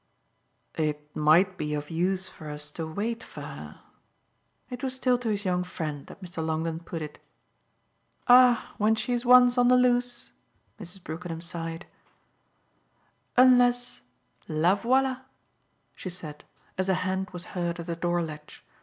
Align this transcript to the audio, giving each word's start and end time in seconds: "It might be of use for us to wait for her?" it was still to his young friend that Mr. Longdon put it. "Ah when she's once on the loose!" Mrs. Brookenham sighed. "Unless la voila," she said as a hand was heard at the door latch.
"It 0.79 1.15
might 1.15 1.59
be 1.59 1.75
of 1.75 1.91
use 1.91 2.27
for 2.27 2.49
us 2.49 2.71
to 2.71 2.91
wait 2.91 3.21
for 3.21 3.41
her?" 3.41 3.81
it 4.67 4.81
was 4.83 4.95
still 4.95 5.19
to 5.19 5.29
his 5.29 5.45
young 5.45 5.63
friend 5.63 6.07
that 6.07 6.23
Mr. 6.23 6.43
Longdon 6.43 6.79
put 6.79 7.03
it. 7.03 7.19
"Ah 8.27 8.73
when 8.79 8.95
she's 8.95 9.27
once 9.27 9.59
on 9.59 9.67
the 9.67 9.75
loose!" 9.75 10.31
Mrs. 10.79 11.03
Brookenham 11.03 11.39
sighed. 11.41 11.85
"Unless 13.37 14.01
la 14.47 14.73
voila," 14.73 15.21
she 15.93 16.09
said 16.09 16.45
as 16.79 16.89
a 16.89 16.95
hand 17.05 17.29
was 17.29 17.43
heard 17.53 17.79
at 17.79 17.85
the 17.85 17.95
door 17.95 18.23
latch. 18.23 18.63